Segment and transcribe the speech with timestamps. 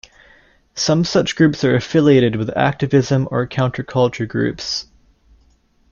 [0.73, 4.87] Some such groups are affiliated with activism or counterculture groups.